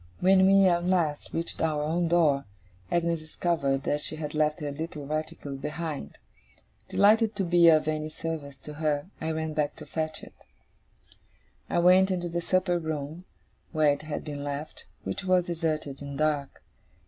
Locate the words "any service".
7.87-8.57